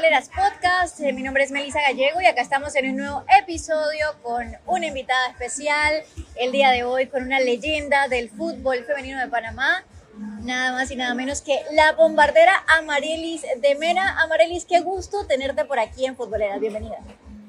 [0.00, 0.98] Futboleras Podcast.
[1.00, 4.86] Eh, Mi nombre es Melissa Gallego y acá estamos en un nuevo episodio con una
[4.86, 5.92] invitada especial.
[6.36, 9.84] El día de hoy con una leyenda del fútbol femenino de Panamá.
[10.40, 14.18] Nada más y nada menos que la bombardera Amarelis de Mena.
[14.22, 16.58] Amarelis, qué gusto tenerte por aquí en Futboleras.
[16.60, 16.96] Bienvenida.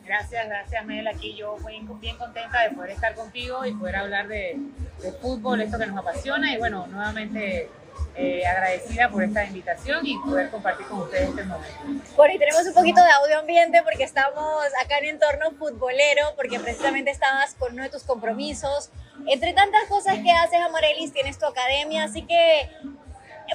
[0.03, 1.07] Gracias, gracias Mel.
[1.07, 4.57] Aquí yo muy bien contenta de poder estar contigo y poder hablar de,
[5.01, 6.53] de fútbol, esto que nos apasiona.
[6.53, 7.69] Y bueno, nuevamente
[8.15, 11.79] eh, agradecida por esta invitación y poder compartir con ustedes este momento.
[12.15, 16.59] Bueno, y tenemos un poquito de audio ambiente porque estamos acá en entorno futbolero, porque
[16.59, 18.91] precisamente estabas con uno de tus compromisos.
[19.27, 22.69] Entre tantas cosas que haces, Amarelis, tienes tu academia, así que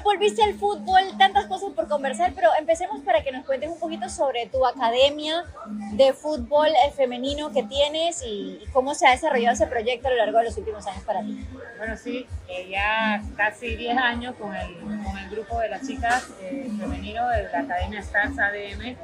[0.03, 4.09] volviste al fútbol, tantas cosas por conversar, pero empecemos para que nos cuentes un poquito
[4.09, 5.45] sobre tu academia
[5.93, 10.17] de fútbol eh, femenino que tienes y, cómo se ha desarrollado ese proyecto a lo
[10.19, 11.47] largo de los últimos años para ti.
[11.79, 16.29] Bueno, sí, eh, ya casi 10 años con el, con el grupo de las chicas
[16.41, 18.97] eh, femenino de la Academia Stars ADM.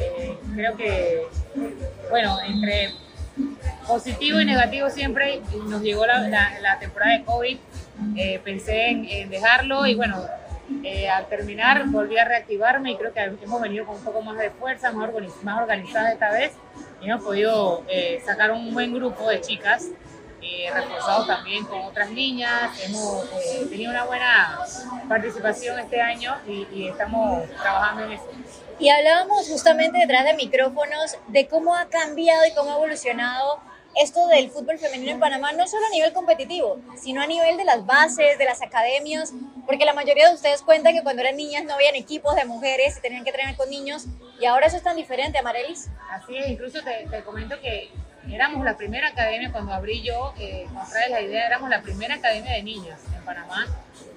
[0.00, 1.26] Eh, creo que,
[2.10, 2.90] bueno, entre
[3.86, 7.58] positivo y negativo siempre nos llegó la, temporada de COVID.
[8.16, 10.24] eh, pensé en, dejarlo y bueno,
[10.82, 14.38] eh, al terminar volví a reactivarme y creo que hemos venido con un poco más
[14.38, 16.52] de fuerza, más, organiz- más organizadas esta vez
[17.00, 19.88] y hemos podido eh, sacar un buen grupo de chicas
[20.74, 22.78] reforzados también con otras niñas.
[22.84, 23.24] Hemos
[23.70, 24.58] tenido una buena
[25.08, 28.24] participación este año y estamos trabajando en eso.
[28.82, 33.60] Y hablábamos justamente detrás de micrófonos de cómo ha cambiado y cómo ha evolucionado
[33.94, 37.64] esto del fútbol femenino en Panamá, no solo a nivel competitivo, sino a nivel de
[37.64, 39.32] las bases, de las academias,
[39.66, 42.96] porque la mayoría de ustedes cuentan que cuando eran niñas no habían equipos de mujeres
[42.98, 44.06] y tenían que entrenar con niños,
[44.40, 45.88] y ahora eso es tan diferente, Amarelis.
[46.10, 47.88] Así es, incluso te, te comento que
[48.32, 50.66] éramos la primera academia, cuando abrí yo, eh,
[51.08, 53.64] la idea, éramos la primera academia de niñas en Panamá.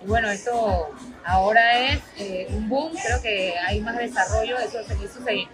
[0.06, 0.92] Y bueno, esto
[1.24, 5.48] ahora es eh, un boom, creo que hay más desarrollo, eso, se-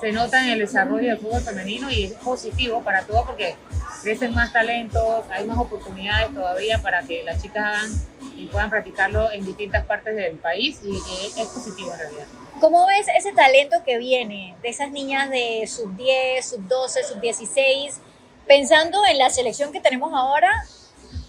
[0.00, 3.54] se, nota en el desarrollo del fútbol femenino y es positivo para todo porque
[4.02, 7.90] crecen más talentos, hay más oportunidades todavía para que las chicas hagan
[8.34, 12.24] y puedan practicarlo en distintas partes del país y, y es positivo en realidad.
[12.60, 17.20] ¿Cómo ves ese talento que viene de esas niñas de sub 10, sub 12, sub
[17.20, 18.00] 16,
[18.46, 20.50] pensando en la selección que tenemos ahora,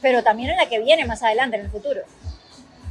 [0.02, 2.02] pero también en la que viene más adelante, en el futuro?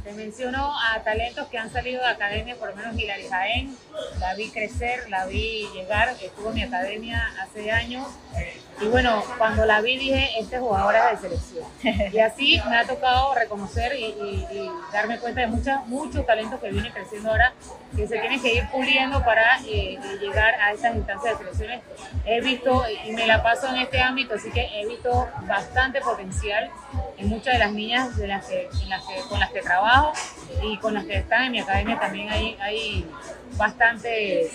[0.09, 3.77] Te menciono a talentos que han salido de academia, por lo menos Hilary Jaén,
[4.19, 8.07] la vi crecer, la vi llegar, estuvo en mi academia hace años.
[8.81, 12.11] Y bueno, cuando la vi dije, jugador es de selección.
[12.13, 16.59] Y así me ha tocado reconocer y, y- y darme cuenta de muchas, muchos talentos
[16.59, 17.53] que vienen creciendo ahora,
[17.95, 21.81] que se tienen que ir puliendo para eh, llegar a estas instancias de selecciones.
[22.25, 26.71] He visto, y me la paso en este ámbito, así que he visto bastante potencial
[27.19, 30.13] en muchas de las niñas de las que, en las que- con las que trabajo
[30.63, 33.05] y con las que están en mi academia también hay, hay
[33.57, 34.51] bastante, eh,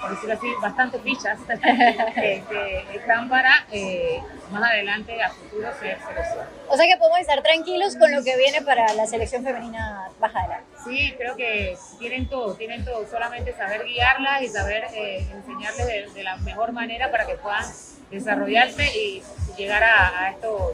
[0.00, 1.38] por decirlo así, bastante fichas
[2.14, 4.20] que, que están para eh,
[4.50, 6.46] más adelante a futuro ser selección.
[6.68, 10.40] O sea que podemos estar tranquilos con lo que viene para la selección femenina baja
[10.40, 10.66] adelante.
[10.84, 16.10] Sí, creo que tienen todo, tienen todo, solamente saber guiarlas y saber eh, enseñarles de,
[16.12, 17.64] de la mejor manera para que puedan
[18.10, 19.22] desarrollarse y
[19.56, 20.72] llegar a, a estos,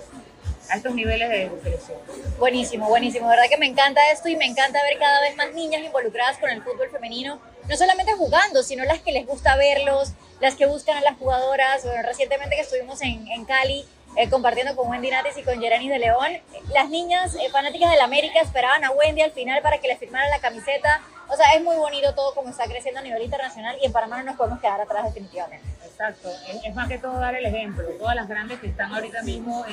[0.70, 1.98] a niveles de selección.
[2.38, 3.28] Buenísimo, buenísimo.
[3.28, 6.38] De verdad que me encanta esto y me encanta ver cada vez más niñas involucradas
[6.38, 10.66] con el fútbol femenino, no solamente jugando, sino las que les gusta verlos, las que
[10.66, 11.84] buscan a las jugadoras.
[12.04, 13.84] Recientemente que estuvimos en, Cali
[14.16, 16.38] eh, compartiendo con Wendy Nates y con Gerani de León,
[16.72, 20.28] las niñas eh, fanáticas del América esperaban a Wendy al final para que le firmara
[20.28, 21.00] la camiseta.
[21.32, 24.18] O sea, es muy bonito todo como está creciendo a nivel internacional y en Panamá
[24.18, 25.64] no nos podemos quedar atrás definitivamente.
[25.84, 26.28] Exacto,
[26.64, 27.84] es, más que todo dar el ejemplo.
[27.98, 29.64] Todas las grandes que están ahorita mismo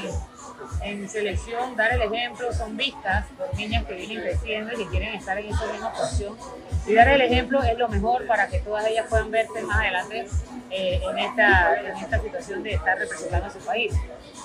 [0.83, 4.87] en, en selección, dar el ejemplo, son vistas por niñas que vienen creciendo y que
[4.89, 6.37] quieren estar en esa misma posición.
[6.85, 10.27] Y dar el ejemplo es lo mejor para que todas ellas puedan verse más adelante
[10.69, 13.93] eh, en, esta, en esta situación de estar representando a su país.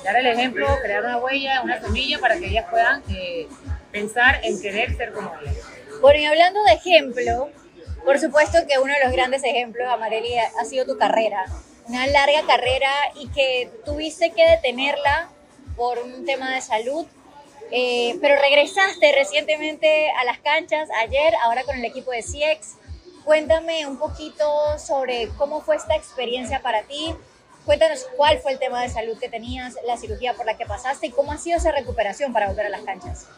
[0.04, 3.48] Dar el ejemplo, crear una huella, una semilla para que ellas puedan eh,
[3.90, 5.81] pensar en querer ser como ellas.
[6.02, 7.48] Bueno, y hablando de ejemplo,
[8.04, 11.46] por supuesto que uno de los grandes ejemplos, Amareli, ha sido tu carrera.
[11.86, 15.30] Una larga carrera y que tuviste que detenerla
[15.76, 17.06] por un tema de salud.
[17.70, 22.78] Eh, pero regresaste recientemente a las canchas ayer, ahora con el equipo de CIEX.
[23.24, 24.44] Cuéntame un poquito
[24.80, 27.14] sobre cómo fue esta experiencia para ti.
[27.64, 31.06] Cuéntanos cuál fue el tema de salud que tenías, la cirugía por la que pasaste
[31.06, 33.28] y cómo ha sido esa recuperación para volver a las canchas.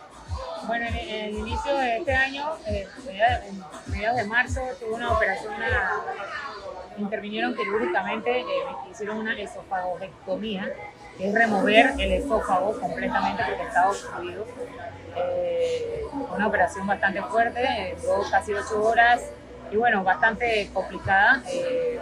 [0.66, 5.52] Bueno, en el inicio de este año, eh, en mediados de marzo, tuve una operación,
[6.96, 8.44] intervinieron quirúrgicamente, eh,
[8.90, 10.72] hicieron una esofagectomía,
[11.19, 14.46] que es remover el esófago completamente porque estaba obstruido.
[15.16, 19.22] Eh, una operación bastante fuerte, eh, duró casi ocho horas
[19.70, 21.43] y bueno, bastante complicada.
[21.49, 22.00] Eh,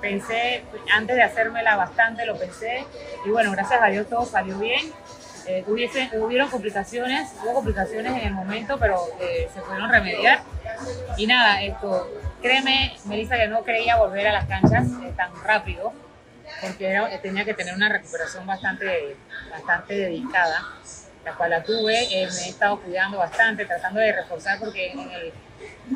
[0.00, 0.64] pensé,
[0.94, 2.84] antes de hacérmela bastante, lo pensé
[3.24, 4.92] y bueno, gracias a Dios todo salió bien.
[5.48, 10.42] Eh, hubiese, hubieron complicaciones, hubo complicaciones en el momento, pero eh, se pudieron remediar.
[11.16, 12.06] Y nada, esto,
[12.42, 15.94] créeme, Melissa, que no creía volver a las canchas eh, tan rápido,
[16.60, 19.16] porque era- tenía que tener una recuperación bastante,
[19.50, 20.66] bastante dedicada,
[21.24, 25.32] la cual la tuve, me he estado cuidando bastante, tratando de reforzar, porque en el-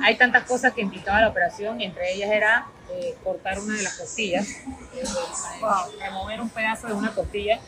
[0.03, 2.67] hay tantas cosas que implicaba la operación, y entre ellas era
[3.23, 4.47] cortar una de las costillas,
[6.01, 7.59] remover un pedazo de una costilla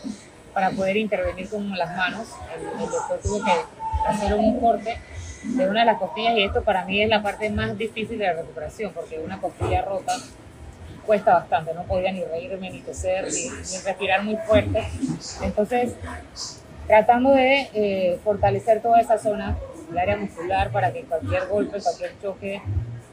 [0.54, 2.28] para poder intervenir con las manos.
[2.56, 3.52] El, el doctor tuvo que
[4.08, 4.96] hacer un corte
[5.42, 8.24] de una de las costillas y esto para mí es la parte más difícil de
[8.24, 10.14] la recuperación porque una costilla rota
[11.04, 13.48] cuesta bastante, no podía ni reírme, ni toser, ni,
[13.84, 14.82] respirar muy fuerte.
[15.42, 15.92] Entonces,
[16.86, 19.56] tratando de eh, fortalecer toda esa zona,
[19.90, 22.62] el área muscular, para que cualquier golpe, cualquier choque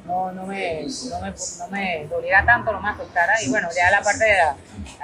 [0.05, 3.41] no, no, me, no, me, no me doliera tanto, no me afectara.
[3.43, 4.55] Y bueno, ya la parte de la,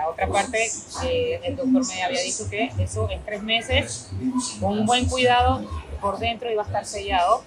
[0.07, 0.71] otra parte,
[1.03, 4.09] eh, el doctor me había dicho que eso en tres meses,
[4.59, 5.61] con un buen cuidado
[6.01, 7.43] por dentro iba a estar sellado.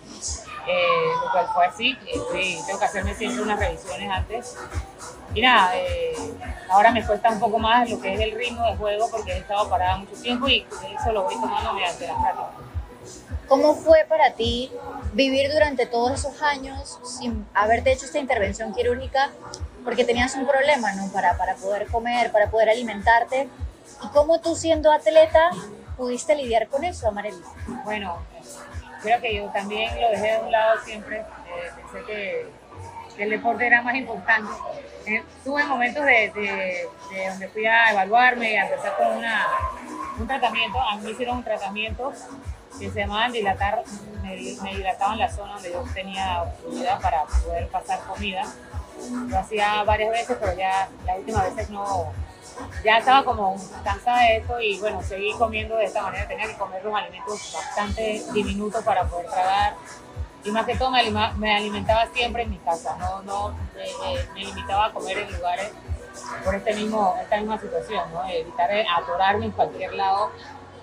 [0.68, 4.54] Eh, lo cual fue así, Estoy- tengo que hacerme siempre unas revisiones antes.
[5.34, 6.12] Y nada, eh,
[6.68, 9.38] ahora me cuesta un poco más lo que es el ritmo de juego porque he
[9.38, 10.66] estado parada mucho tiempo y
[11.00, 12.69] eso lo voy tomando mediante la práctica.
[13.48, 14.70] ¿Cómo fue para ti
[15.12, 19.30] vivir durante todos esos años sin haberte hecho esta intervención quirúrgica?
[19.84, 21.08] Porque tenías un problema, ¿no?
[21.12, 23.48] Para, para poder comer, para poder alimentarte.
[24.04, 25.50] ¿Y cómo tú siendo atleta
[25.96, 27.42] pudiste lidiar con eso, Amarely?
[27.84, 28.18] Bueno,
[29.02, 31.18] creo que yo también lo dejé de un lado siempre.
[31.18, 31.24] eh,
[31.92, 32.46] pensé que,
[33.16, 34.52] que el deporte era más importante.
[35.06, 39.46] Eh, tuve momentos de, de- de donde fui a evaluarme y a empezar con una,
[40.18, 40.78] un tratamiento.
[40.80, 42.12] A mí me hicieron un tratamiento
[42.78, 43.82] que se llamaba dilatar,
[44.22, 48.44] me, me dilataban la zona donde yo tenía obstruida para poder pasar comida.
[49.28, 52.12] Lo hacía varias veces, pero ya las últimas veces no,
[52.84, 56.56] ya estaba como cansada de esto y bueno, seguí comiendo de esta manera, tenía que
[56.56, 59.74] comer los alimentos bastante diminutos para poder tragar
[60.44, 61.02] y más que todo me,
[61.36, 65.32] me alimentaba siempre en mi casa, no, no eh, eh, me limitaba a comer en
[65.32, 65.70] lugares
[66.44, 68.24] por este mismo, esta misma situación, ¿no?
[68.28, 70.30] evitar eh, atorarme en cualquier lado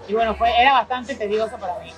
[0.07, 1.91] y bueno, fue, era bastante tedioso para mí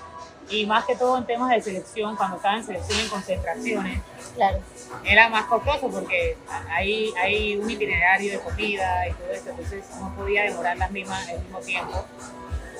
[0.50, 4.02] y más que todo en temas de selección, cuando estaba en selección en concentraciones,
[4.36, 4.60] Claro.
[5.04, 6.38] era más costoso porque
[6.70, 11.28] hay, hay un itinerario de comida y todo eso, entonces no podía demorar las mismas
[11.30, 12.06] el mismo tiempo.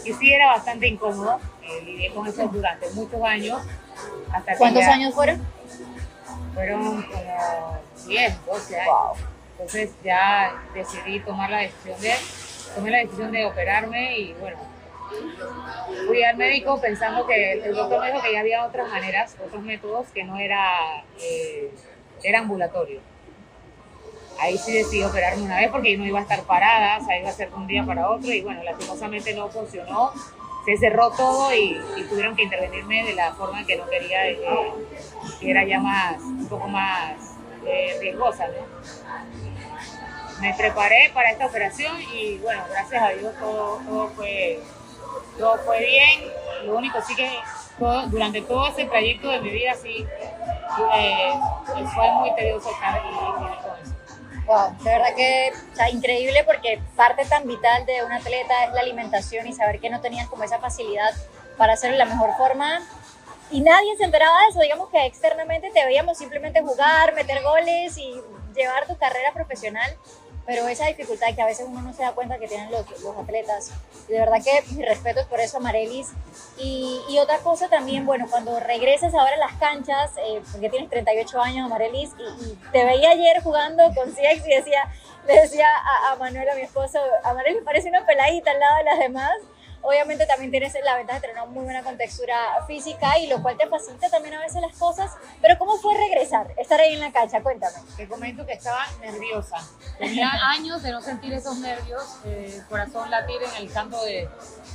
[0.04, 3.62] Y sí era bastante incómodo, eh, lidié con eso durante muchos años.
[4.32, 5.46] Hasta ¿Cuántos ya años fueron?
[6.54, 8.94] Fueron como 10, 12 años.
[9.52, 12.14] Entonces ya decidí tomar la decisión de,
[12.74, 14.58] tomé la decisión de operarme y bueno,
[16.08, 19.62] fui al médico pensando que el doctor me dijo que ya había otras maneras, otros
[19.64, 21.72] métodos que no era, eh,
[22.24, 23.00] era ambulatorio.
[24.40, 27.34] Ahí sí decidí operarme una vez porque no iba a estar parada, o iba a
[27.34, 30.14] ser de un día para otro y bueno, lastimosamente no funcionó.
[30.66, 34.40] Se cerró todo y, y tuvieron que intervenirme de la forma que no quería, eh,
[35.40, 38.54] que era ya más, un poco más eh, riesgosa, ¿no?
[40.42, 44.60] Me preparé para esta operación y bueno, gracias a Dios todo, todo fue
[45.40, 46.32] todo fue bien.
[46.66, 47.40] Lo único sí que
[47.80, 50.06] todo- durante todo ese trayecto de mi vida sí
[50.96, 51.32] eh,
[51.96, 53.96] fue muy tedioso estar y vivir con eso.
[54.46, 58.74] Wow, de verdad que o sea, increíble porque parte tan vital de un atleta es
[58.74, 61.12] la alimentación y saber que no tenías como esa facilidad
[61.58, 62.80] para hacerlo de la mejor forma.
[63.52, 67.98] Y nadie se enteraba de eso, digamos que externamente te veíamos simplemente jugar, meter goles
[67.98, 68.22] y
[68.56, 69.92] llevar tu carrera profesional,
[70.50, 73.16] pero esa dificultad que a veces uno no se da cuenta que tienen los, los
[73.16, 73.72] atletas.
[74.08, 76.08] De verdad que mi respeto es por eso, Amarelis.
[76.58, 80.90] Y, y otra cosa también, bueno, cuando regresas ahora a las canchas, eh, porque tienes
[80.90, 84.92] 38 años, Amarelis, y, te veía ayer jugando con CX y decía,
[85.28, 88.84] le decía a, a Manuel, a mi esposo, Amarelis parece una peladita al lado de
[88.86, 89.34] las demás.
[89.82, 92.36] Obviamente también tienes la ventaja de tener una muy buena contextura
[92.68, 95.12] física y lo cual te facilita también a veces las cosas.
[95.42, 97.42] Pero ¿cómo fue regresar, estar ahí en la cancha?
[97.42, 97.78] Cuéntame.
[97.96, 99.58] Te comento que estaba nerviosa.
[99.98, 104.30] Tenía años de no sentir esos nervios, eh, el corazón latir en el canto de,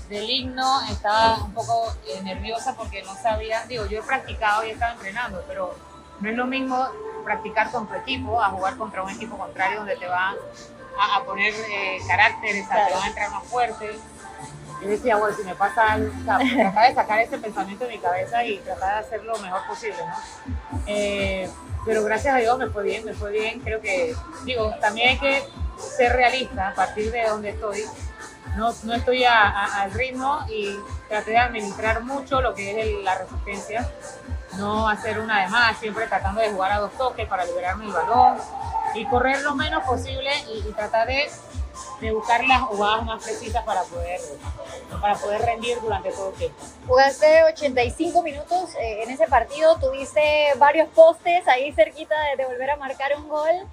[0.08, 4.70] del himno estaba un poco eh, nerviosa porque no sabía, digo, yo he practicado y
[4.70, 5.74] estaba entrenando, pero
[6.20, 6.88] no es lo mismo
[7.24, 10.36] practicar con tu equipo a jugar contra un equipo contrario donde te van
[11.00, 13.98] a, poner eh, caracteres, te van a entrar más fuerte.
[14.84, 17.98] Decía, bueno, si me pasa algo, o sea, tratar de sacar ese pensamiento de mi
[17.98, 20.80] cabeza y tratar de hacer lo mejor posible, ¿no?
[20.86, 21.48] Eh,
[21.84, 24.14] pero gracias a Dios me fue bien, me fue bien, creo que,
[24.44, 25.42] digo, también hay que
[25.78, 27.84] ser realista a partir de donde estoy.
[28.56, 33.90] No, no estoy al ritmo y traté de administrar mucho lo que es la resistencia,
[34.56, 37.92] no hacer una de más, siempre tratando de jugar a dos toques para liberarme el
[37.92, 38.38] balón
[38.94, 41.28] y correr lo menos posible y, tratar de,
[42.00, 44.20] de, buscar las jugadas más precisas para poder,
[45.00, 46.62] para poder rendir durante todo el tiempo.
[46.86, 52.76] Jugaste 85 minutos eh, en ese partido, tuviste varios postes ahí cerquita de, volver a
[52.76, 53.66] marcar un gol.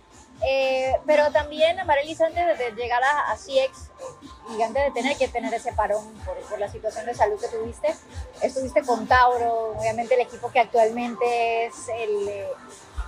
[0.43, 3.91] Eh, pero también, Amarelis, antes de llegar a, a CIEX
[4.57, 7.47] y antes de tener que tener ese parón por, por, la situación de salud que
[7.47, 7.93] tuviste,
[8.41, 12.47] estuviste con Tauro, obviamente el equipo que actualmente es el, eh,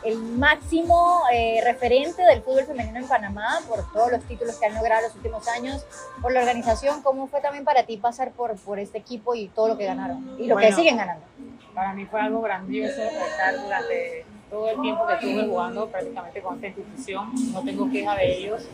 [0.05, 4.75] el máximo eh, referente del fútbol femenino en Panamá por todos los títulos que han
[4.75, 5.85] logrado los últimos años,
[6.21, 7.01] por la organización.
[7.01, 10.35] ¿Cómo fue también para ti pasar por, por este equipo y todo lo que ganaron
[10.39, 11.25] y lo que siguen ganando?
[11.73, 14.22] Para mí fue algo grandioso estar durante
[14.53, 17.31] todo el tiempo que estuve jugando prácticamente con esta institución.
[17.51, 18.69] No tengo queja de ellos.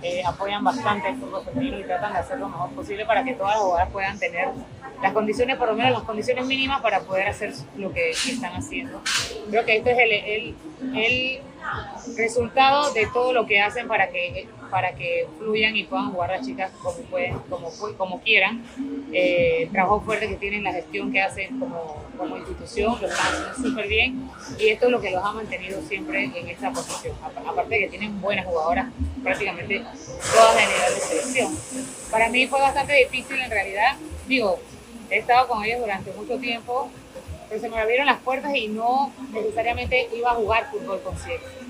[0.00, 3.34] Eh, apoyan bastante el fútbol femenino y tratan de hacer lo mejor posible para que
[3.34, 4.48] todas las jugadoras puedan tener
[5.02, 9.00] las condiciones, por lo menos las condiciones mínimas para poder hacer lo que, están haciendo.
[9.50, 10.54] Creo que este es el, el,
[10.96, 11.42] el
[12.16, 16.46] resultado de todo lo que hacen para que, para que fluyan y puedan jugar las
[16.46, 18.64] chicas como, pueden, como, como quieran.
[19.12, 23.54] Eh, trabajo fuerte que tienen, la gestión que hacen como, como institución, lo están haciendo
[23.54, 27.14] súper bien y esto es lo que los ha mantenido siempre en esta posición.
[27.22, 28.88] Aparte de que tienen buenas jugadoras,
[29.22, 29.84] prácticamente
[30.34, 31.58] todas en nivel de selección.
[32.10, 33.96] Para mí fue bastante difícil en realidad,
[34.26, 34.58] digo,
[35.10, 36.90] he estado con ellos durante mucho tiempo,
[37.48, 41.14] pero se me abrieron las puertas y no necesariamente iba a jugar fútbol con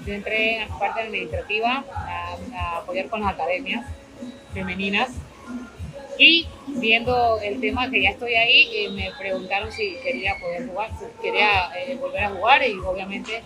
[0.07, 3.87] Yo entré en la parte administrativa a, apoyar con las academias
[4.55, 5.11] femeninas
[6.19, 10.91] y viendo el tema que ya estoy ahí, eh, me preguntaron si quería poder jugar,
[10.99, 13.43] si quería eh, volver a jugar y obviamente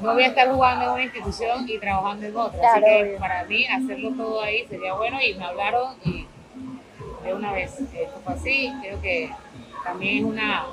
[0.00, 2.72] no voy a estar jugando en una institución y trabajando en otra.
[2.72, 6.26] Así que para mí hacerlo todo ahí sería bueno y me hablaron y
[7.24, 8.72] de una vez esto fue así.
[8.80, 9.30] Creo que
[9.84, 10.66] también es una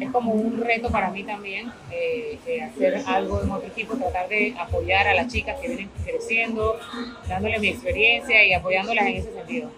[0.00, 4.28] es como un reto para mí también eh, eh, hacer algo en otro equipo, tratar
[4.28, 6.78] de apoyar a las chicas que vienen creciendo,
[7.28, 9.70] dándoles mi experiencia y apoyándolas en ese sentido.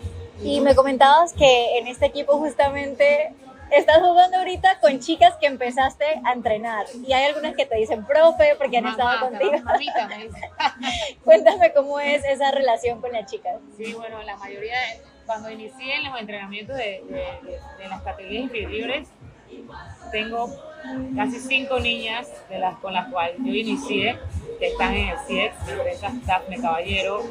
[0.43, 3.33] Y me comentabas que en este equipo justamente
[3.71, 8.05] estás jugando ahorita con chicas que empezaste a entrenar y hay algunas que te dicen
[8.05, 9.53] profe porque han estado contigo.
[9.65, 10.09] Mamita
[11.25, 13.57] Cuéntame cómo es esa relación con las chicas.
[13.77, 14.77] Sí, bueno, la mayoría,
[15.25, 17.03] cuando inicié en los entrenamientos de,
[17.79, 19.09] de las categorías inferiores,
[20.11, 20.51] tengo
[21.15, 24.19] casi cinco niñas de las con las cuales yo inicié,
[24.59, 25.55] que están en el CIEX,
[25.93, 27.23] esas Daphne Caballero,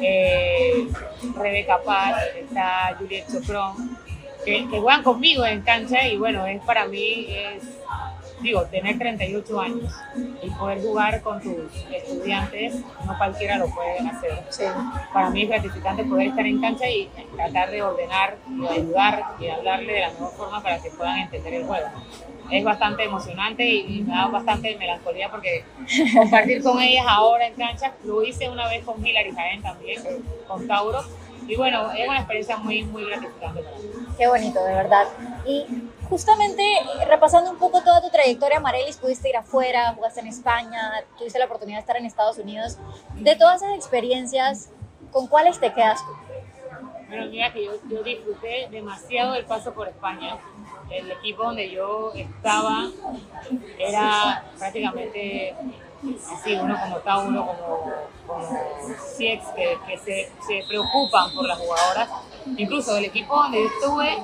[0.00, 0.88] eh,
[1.34, 3.98] Rebeca Paz, está Juliette Chocrón,
[4.44, 7.75] que, que, juegan conmigo en cancha y bueno, es para mí, es,
[8.40, 9.94] digo, tener 38 años
[10.42, 11.54] y poder jugar con tus
[11.92, 14.32] estudiantes, no cualquiera lo puede hacer.
[15.12, 19.48] Para mí es gratificante poder estar en cancha y tratar de ordenar, y ayudar y
[19.48, 21.86] hablarle de la mejor forma para que puedan entender el juego
[22.50, 25.64] es bastante emocionante y, me da bastante melancolía porque
[26.14, 30.00] compartir con ellas ahora en cancha, lo hice una vez con Hilary Jaén también,
[30.46, 31.00] con Tauro,
[31.48, 33.84] y bueno, es una experiencia muy, muy gratificante para mí.
[34.18, 35.06] Qué bonito, de verdad.
[35.46, 35.64] Y
[36.08, 36.62] justamente
[37.06, 41.46] repasando un poco toda tu trayectoria, Marelis, pudiste ir afuera, jugaste en España, tuviste la
[41.46, 42.78] oportunidad de estar en Estados Unidos.
[43.14, 44.70] De todas esas experiencias,
[45.10, 46.12] ¿con cuáles te quedas tú?
[47.08, 50.38] Bueno, mira que yo, yo disfruté demasiado el paso por España
[50.90, 52.88] el equipo donde yo estaba
[53.78, 55.54] era prácticamente
[56.32, 57.92] así, uno como está uno como,
[58.26, 58.48] como
[59.18, 62.08] que, que se, se, preocupan por las jugadoras.
[62.56, 64.18] Incluso el equipo donde yo estuve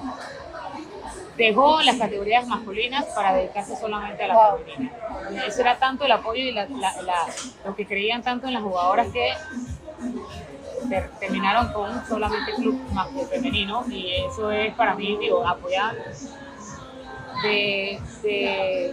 [1.37, 4.95] dejó las categorías masculinas para dedicarse solamente a las femeninas.
[5.47, 6.67] Eso era tanto el apoyo y la,
[7.65, 9.33] lo que creían tanto en las jugadoras que
[11.21, 15.95] terminaron con solamente club más femenino y eso es para mí digo apoyar
[17.43, 18.93] de, de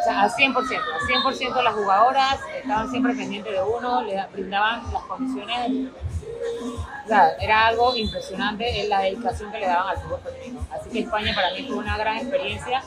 [0.00, 4.82] o sea, al 100%, al 100% las jugadoras estaban siempre pendientes de uno, le brindaban
[4.92, 5.90] las condiciones,
[7.10, 10.66] sea, era algo impresionante en la dedicación que le daban al fútbol femenino.
[10.70, 12.82] Así que España para mí fue una gran experiencia,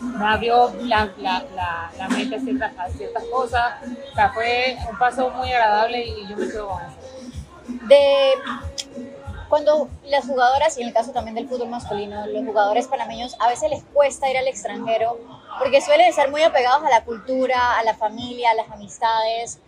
[0.00, 3.74] me abrió la, la, la, la mente a ciertas, a ciertas cosas,
[4.12, 6.98] o sea, fue un paso muy agradable y yo me quedo con eso.
[7.88, 8.32] De
[9.48, 13.48] cuando las jugadoras, y en el caso también del fútbol masculino, los jugadores panameños a
[13.48, 15.18] veces les cuesta ir al extranjero
[15.58, 19.60] porque suelen estar muy apegados a la cultura, a la familia, a las amistades.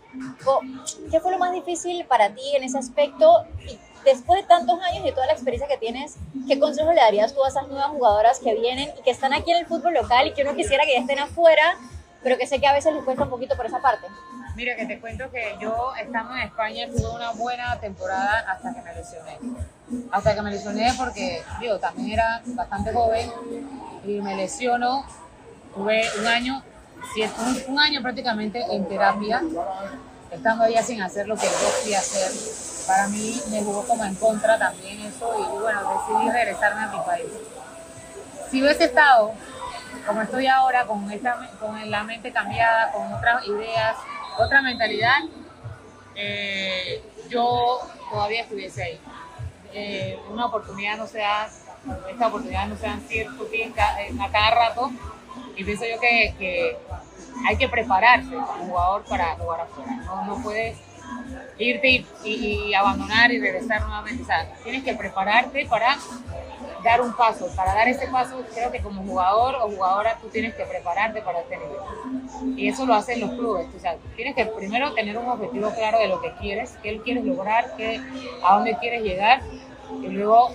[1.11, 3.45] ¿Qué fue lo más difícil para ti en ese aspecto?
[3.67, 7.35] Y después de tantos años y toda la experiencia que tienes, ¿qué consejo le darías
[7.35, 10.29] tú a esas nuevas jugadoras que vienen y que están aquí en el fútbol local
[10.29, 11.77] y que uno quisiera que ya estén afuera,
[12.23, 14.07] pero que sé que a veces les cuesta un poquito por esa parte?
[14.57, 18.81] Mira, que te cuento que yo estando en España tuve una buena temporada hasta que
[18.81, 19.39] me lesioné.
[20.11, 23.31] Hasta que me lesioné porque, digo, también era bastante joven
[24.07, 25.05] y me lesiono.
[25.75, 26.63] Tuve un año,
[27.69, 29.43] un año prácticamente en terapia,
[30.30, 32.30] estando allá sin hacer lo que yo quería hacer.
[32.87, 36.99] Para mí me jugó como en contra también eso y bueno, decidí regresarme a mi
[37.00, 37.26] país.
[38.50, 39.33] Si hubiese estado
[40.06, 43.97] como estoy ahora, con, esta, con la mente cambiada, con otras ideas,
[44.38, 45.18] otra mentalidad,
[46.14, 47.80] eh, yo
[48.11, 49.00] todavía estuviese ahí.
[49.73, 51.49] Eh, una oportunidad no se da,
[52.11, 53.47] esta oportunidad no se dan cierto
[54.21, 54.90] a cada rato
[55.56, 56.78] y pienso yo que,
[57.47, 59.93] hay que prepararse como jugador para jugar afuera.
[60.07, 60.76] No, no puedes
[61.59, 64.23] irte y, abandonar y regresar nuevamente.
[64.23, 65.97] O sea, tienes que prepararte para
[66.85, 67.49] dar un paso.
[67.57, 71.40] Para dar ese paso, creo que como jugador o jugadora tú tienes que prepararte para
[71.40, 72.59] este nivel.
[72.59, 73.66] Y eso lo hacen los clubes.
[73.75, 77.25] O sea, tienes que primero tener un objetivo claro de lo que quieres, qué quieres
[77.25, 78.00] lograr, qué,
[78.45, 79.40] a dónde quieres llegar.
[80.02, 80.50] Y luego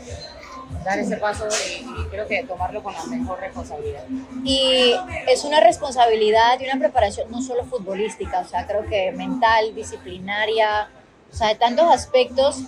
[0.83, 4.03] dar ese paso y, creo que tomarlo con la mejor responsabilidad.
[4.43, 4.93] Y
[5.27, 10.89] es una responsabilidad y una preparación no solo futbolística, o sea, creo que mental, disciplinaria,
[11.31, 12.63] o sea, de tantos aspectos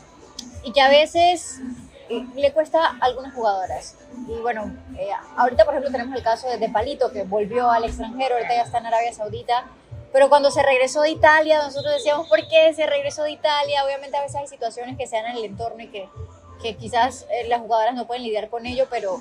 [0.64, 1.60] y que a veces
[2.36, 3.98] le cuesta a algunas jugadoras.
[4.28, 7.86] Y bueno, eh, ahorita por ejemplo tenemos el caso de, de Palito que volvió al
[7.86, 9.66] extranjero, ahorita ya está en Arabia Saudita.
[10.14, 13.84] Pero cuando se regresó de Italia, nosotros decíamos, ¿por qué se regresó de Italia?
[13.84, 16.08] Obviamente a veces hay situaciones que se dan en el entorno y que
[16.64, 19.20] que quizás eh, las jugadoras no pueden lidiar con ello, pero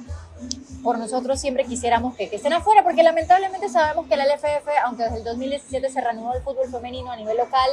[0.82, 5.19] por nosotros siempre quisiéramos que, estén afuera, porque lamentablemente sabemos que la LFF, aunque desde
[5.19, 7.71] el 2017 se reanudó el fútbol femenino a nivel local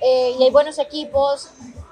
[0.00, 1.50] eh, y hay buenos equipos,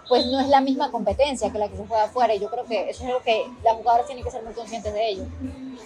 [0.09, 2.35] pues no es la misma competencia que la que se juega afuera.
[2.35, 4.93] Y yo creo que eso es algo que las jugadoras tienen que ser muy conscientes
[4.93, 5.25] de ello.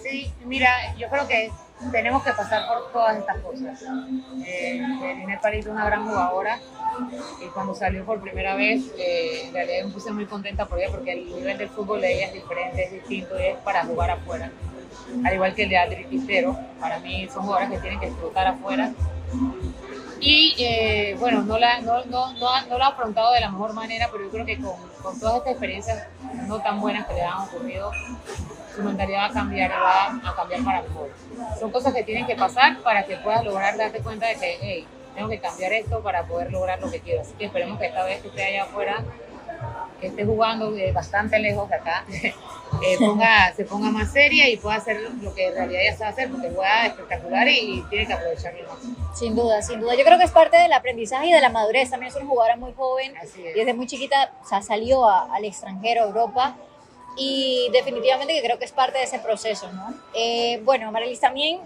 [0.01, 1.51] Sí, mira, yo creo que
[1.91, 3.83] tenemos que pasar por todas estas cosas.
[4.45, 4.81] Eh,
[5.41, 6.59] París es una gran jugadora
[7.41, 10.91] y cuando salió por primera vez, eh, en realidad me puse muy contenta por ella
[10.91, 14.11] porque el nivel del fútbol de ella es diferente, es distinto y es para jugar
[14.11, 14.51] afuera.
[15.25, 18.93] Al igual que el de Adri para mí son jugadoras que tienen que disfrutar afuera.
[20.25, 23.73] Y eh, bueno, no la, no, no, no, no lo ha afrontado de la mejor
[23.73, 26.07] manera, pero yo creo que con, con todas estas experiencias
[26.47, 27.91] no tan buenas que le han ocurrido,
[28.73, 31.09] su mentalidad va a cambiar va a cambiar para mejor.
[31.59, 34.87] Son cosas que tienen que pasar para que puedas lograr darte cuenta de que, hey,
[35.13, 37.21] tengo que cambiar esto para poder lograr lo que quiero.
[37.21, 39.03] Así que esperemos que esta vez que esté allá afuera,
[39.99, 44.75] que esté jugando bastante lejos de acá, eh, ponga, se ponga más seria y pueda
[44.75, 48.67] hacer lo que en realidad ya sabe hacer, porque juega espectacular y, tiene que aprovecharlo
[48.67, 49.17] más.
[49.17, 49.95] Sin duda, sin duda.
[49.95, 51.89] Yo creo que es parte del aprendizaje y de la madurez.
[51.89, 56.03] También es una jugadora muy joven y desde muy chiquita o sea, salió al extranjero,
[56.03, 56.55] a Europa
[57.15, 59.93] y definitivamente que creo que es parte de ese proceso, ¿no?
[60.15, 61.59] Eh, bueno, Marilis, también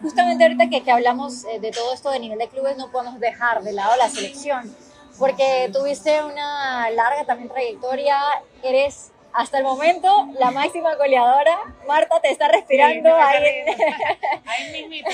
[0.00, 3.20] justamente ahorita que, que hablamos eh, de todo esto de nivel de clubes, no podemos
[3.20, 4.74] dejar de lado la selección,
[5.18, 8.18] porque tuviste una larga también trayectoria,
[8.62, 11.74] eres hasta el momento la máxima goleadora.
[11.86, 13.44] Marta te está respirando ahí.
[14.46, 15.04] ahí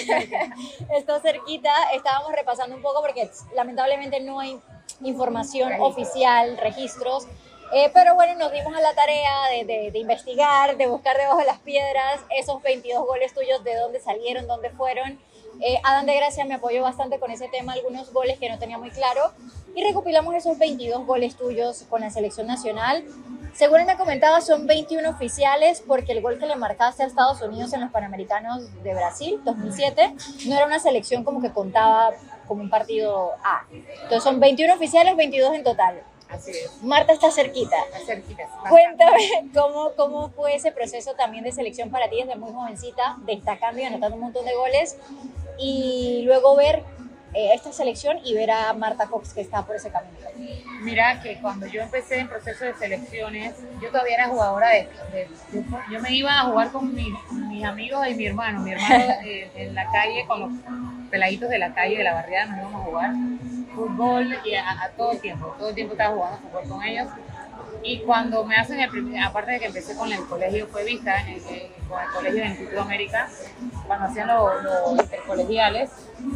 [0.91, 1.73] está cerquita.
[1.95, 4.61] Estábamos repasando un poco porque lamentablemente no hay
[5.01, 7.27] información oficial, registros
[7.73, 11.45] eh, pero bueno, nos dimos a la tarea de, de, investigar, de buscar debajo de
[11.45, 15.21] las piedras esos 22 goles tuyos, de dónde salieron, dónde fueron.
[15.61, 18.79] Eh, Adán de Gracia me apoyó bastante con ese tema, algunos goles que no tenía
[18.79, 19.33] muy claro.
[19.75, 23.05] Y recopilamos esos 22 goles tuyos con la selección nacional.
[23.53, 27.73] Según me comentaba, son 21 oficiales porque el gol que le marcaste a Estados Unidos
[27.73, 30.15] en los Panamericanos de Brasil, 2007,
[30.47, 32.11] no era una selección como que contaba
[32.47, 33.65] como un partido A.
[33.73, 36.03] Entonces son 21 oficiales, 22 en total.
[36.31, 36.83] Así es.
[36.83, 37.77] Marta está cerquita.
[37.87, 38.49] Está cerquita.
[38.69, 43.81] Cuéntame cómo, cómo fue ese proceso también de selección para ti desde muy jovencita, destacando
[43.81, 44.97] y anotando un montón de goles,
[45.61, 46.83] y luego ver
[47.33, 50.17] eh, esta selección y ver a Marta Cox que está por ese camino.
[50.83, 54.89] Mira que cuando yo empecé en proceso de selecciones, yo todavía era jugadora de...
[55.93, 57.15] yo, me iba a jugar con mis,
[57.49, 58.61] mis amigos y mi hermano.
[58.61, 60.51] Mi hermano eh, en la calle, con los
[61.11, 63.11] peladitos de la calle, de la barriada, nos íbamos a jugar
[63.75, 67.09] fútbol y a, todo tiempo, todo el tiempo estaba jugando fútbol con ellos.
[67.83, 71.15] Y cuando me hacen el primer, aparte de que empecé con el colegio fue vista,
[71.89, 73.29] con el colegio del Instituto América,
[73.87, 75.91] cuando hacían los, intercolegiales,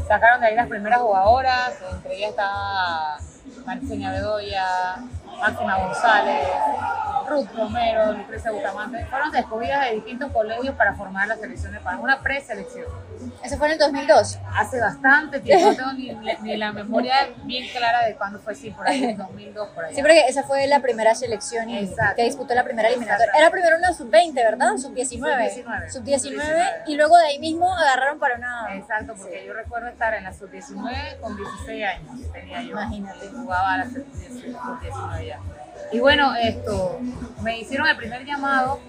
[0.09, 3.19] sacaron de ahí las primeras jugadoras, entre ellas estaba
[3.67, 4.67] Marcenia Bedoya,
[5.39, 6.49] Máxima González,
[7.29, 12.03] Ruth Romero, Lucrecia Bustamante, fueron escogidas de distintos colegios para formar la selección de Panamá,
[12.03, 12.87] una preselección.
[13.43, 14.39] ¿Eso fue en el 2002?
[14.57, 18.71] Hace bastante tiempo, no tengo ni, ni, la memoria bien clara de cuándo fue, sí,
[18.71, 19.95] por ahí, en 2002, por ahí.
[19.95, 23.33] Sí, porque esa fue la primera selección y que disputó la primera eliminatoria.
[23.37, 24.77] Era primero una sub-20, ¿verdad?
[24.77, 25.91] Sub-19.
[25.91, 26.83] Sub-19.
[26.87, 28.75] y luego de ahí mismo agarraron para una...
[28.77, 32.71] Exacto, porque yo recuerdo estar en la sub-19 con 16 años, tenía yo.
[32.71, 33.29] Imagínate.
[33.29, 35.39] Jugaba a la sub-19 ya.
[35.93, 37.01] Y bueno, esto,
[37.43, 38.81] me hicieron el primer llamado.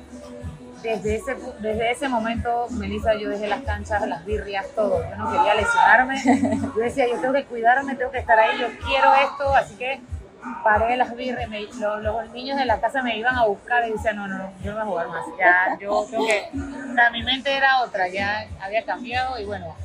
[0.85, 5.03] Desde ese, desde ese momento, Melissa, yo dejé las canchas, las birrias, todo.
[5.09, 6.21] Yo no quería lesionarme.
[6.75, 9.99] Yo decía, yo tengo que cuidarme, tengo que estar ahí, yo quiero esto, así que
[10.63, 11.49] paré las birrias.
[11.49, 14.73] los, niños de la casa me iban a buscar y decían, no, no, no, yo
[14.73, 15.25] no voy a jugar más.
[15.39, 19.75] Ya, yo creo que, o sea, mi mente era otra, ya había cambiado y bueno,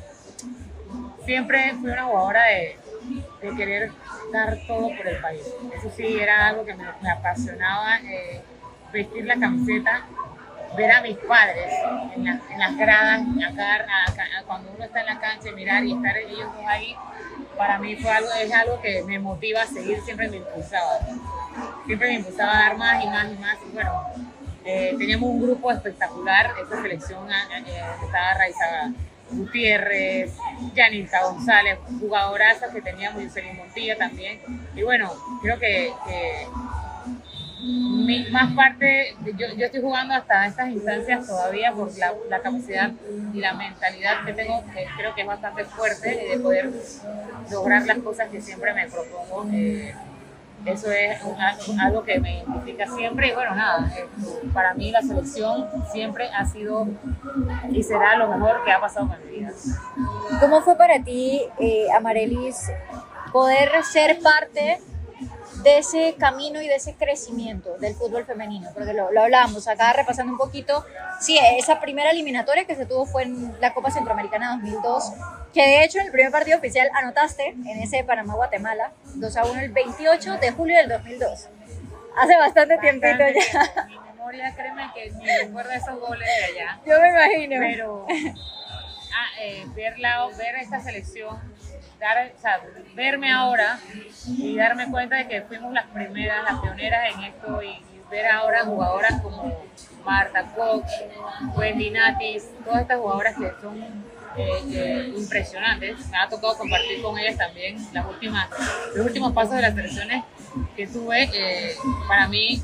[1.25, 2.77] siempre fui una jugadora de,
[3.41, 3.91] de querer
[4.31, 5.43] dar todo por el país.
[5.75, 8.41] Eso sí, era algo que me, apasionaba, eh,
[8.91, 10.05] vestir la camiseta,
[10.75, 11.73] ver a mis padres
[12.15, 16.49] en, en las gradas, acá, cuando uno está en la cancha, mirar y estar ellos
[16.67, 16.95] ahí,
[17.57, 20.99] para mí fue algo, es algo que me motiva a seguir, siempre me impulsaba.
[21.85, 23.57] Siempre me impulsaba a dar más y más y más.
[23.69, 24.03] Y bueno,
[24.65, 28.91] eh, teníamos un grupo espectacular, esta selección eh, estaba raizada
[29.31, 30.33] Gutiérrez,
[30.75, 34.39] Janita González, jugadorazas que teníamos, Yuseli Montilla también.
[34.75, 35.93] Y bueno, creo que,
[38.31, 42.91] más parte, yo, yo, estoy jugando hasta estas instancias todavía por la, la, capacidad
[43.33, 46.71] y la mentalidad que tengo, que creo que es bastante fuerte, de poder
[47.51, 49.47] lograr las cosas que siempre me propongo.
[49.53, 49.93] Eh,
[50.65, 51.19] eso es
[51.79, 53.91] algo que me identifica siempre y bueno, nada,
[54.53, 56.87] para mí la selección siempre ha sido
[57.71, 59.51] y será lo mejor que ha pasado en mi vida.
[60.39, 62.71] ¿Cómo fue para ti, eh, Amarelis,
[63.31, 64.79] poder ser parte
[65.63, 69.93] de ese camino y de ese crecimiento del fútbol femenino, porque lo, lo hablábamos acá
[69.93, 70.85] repasando un poquito,
[71.19, 75.11] sí, esa primera eliminatoria que se tuvo fue en la Copa Centroamericana 2002,
[75.53, 79.59] que de hecho en el primer partido oficial anotaste en ese Panamá-Guatemala, 2 a 1
[79.61, 81.49] el 28 de julio del 2002.
[82.17, 83.85] Hace bastante, tiempito ya.
[83.87, 86.79] Mi memoria, créeme que ni recuerdo esos goles de allá.
[86.85, 87.55] Yo me imagino.
[87.59, 89.95] Pero ah, eh, ver,
[90.37, 91.39] ver esta selección
[92.95, 93.79] verme ahora
[94.27, 98.65] y darme cuenta de que fuimos las primeras, las pioneras en esto y, ver ahora
[98.65, 99.63] jugadoras como
[100.03, 100.91] Marta Cox,
[101.55, 103.81] Wendy Natis, todas estas jugadoras que son
[104.35, 106.07] eh, eh, impresionantes.
[106.09, 110.25] Me ha tocado compartir con ellas también los últimos pasos de las selecciones
[110.75, 111.29] que tuve.
[111.33, 111.75] Eh,
[112.07, 112.61] para mí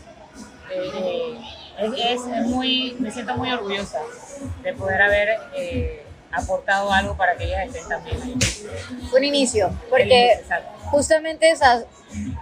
[1.98, 4.02] es, muy, me siento muy orgullosa
[4.64, 5.40] de poder haber
[6.32, 8.38] aportado algo para que ellas estén también ahí.
[9.16, 10.42] Un inicio, porque
[10.90, 11.86] justamente esas,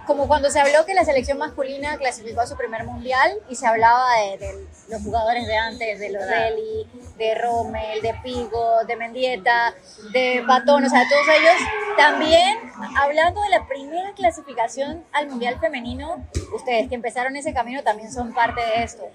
[0.06, 3.66] como cuando se habló que la selección masculina clasificó a su primer mundial y se
[3.66, 4.06] hablaba
[4.38, 9.74] de, los jugadores de antes, de los Deli, de Rommel, de Pigo, de Mendieta,
[10.12, 12.58] de Batón, o sea, todos ellos, también
[12.96, 18.32] hablando de la primera clasificación al mundial femenino, ustedes que empezaron ese camino también son
[18.32, 19.08] parte de esto.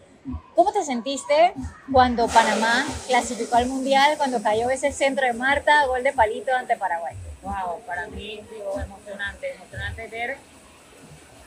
[0.56, 1.54] ¿Cómo te sentiste
[1.92, 6.78] cuando Panamá clasificó al Mundial, cuando cayó ese centro de Marta, gol de palito ante
[6.78, 7.16] Paraguay?
[7.42, 10.38] Wow, para mí digo, emocionante, emocionante ver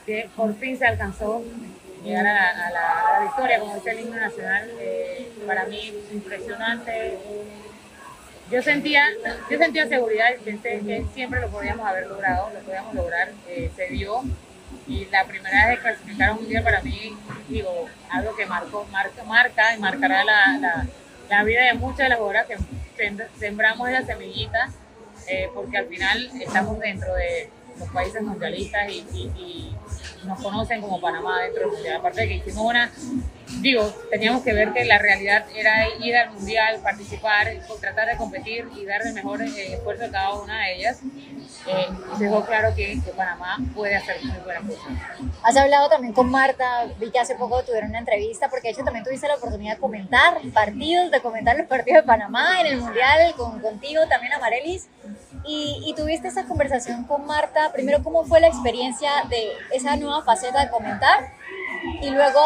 [0.05, 1.43] que por fin se alcanzó
[2.03, 7.19] llegar a la, victoria, como dice el himno nacional, eh, para mí impresionante.
[8.51, 9.07] Yo sentía,
[9.51, 13.87] yo sentía seguridad pensé que siempre lo podíamos haber logrado, lo podíamos lograr, eh, se
[13.87, 14.23] dio
[14.87, 17.17] y la primera vez que clasificar a un mundial para mí,
[17.49, 20.87] digo, algo que marcó, marca, marca y marcará la,
[21.29, 22.57] la, vida de muchas de las jugadoras que
[23.39, 24.69] sembramos esa semillita,
[25.29, 29.75] eh, porque al final estamos dentro de los países mundialistas y,
[30.25, 31.97] nos conocen como Panamá dentro del mundial.
[31.97, 32.65] Aparte de que hicimos
[33.61, 37.49] digo, teníamos que ver que la realidad era ir al mundial, participar,
[37.81, 41.01] tratar de competir y dar el mejor eh, esfuerzo a cada una de ellas
[41.67, 41.89] eh,
[42.19, 44.93] dejó claro que, Panamá puede hacer muy buenas cosas.
[45.43, 48.85] Has hablado también con Marta, vi que hace poco tuvieron una entrevista, porque de hecho
[48.85, 52.81] también tuviste la oportunidad de comentar partidos, de comentar los partidos de Panamá en el
[52.81, 54.89] Mundial, con, contigo también, Amarelis.
[55.47, 60.23] Y, y tuviste esa conversación con Marta, primero, ¿cómo fue la experiencia de esa nueva
[60.23, 61.33] faceta de comentar?
[62.01, 62.41] Y luego,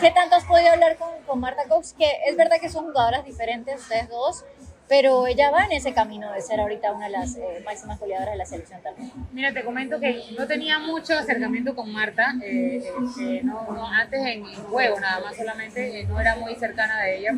[0.00, 1.94] ¿qué tanto has podido hablar con, con Marta Cox?
[1.94, 4.44] Que es verdad que son jugadoras diferentes, ustedes dos,
[4.92, 8.32] pero ella va en ese camino de ser ahorita una de las eh, máximas goleadoras
[8.32, 9.10] de la selección también.
[9.32, 14.44] Mira, te comento que no tenía mucho acercamiento con Marta, eh, eh, no, antes en,
[14.44, 17.34] juego nada más solamente, no era muy cercana de ella.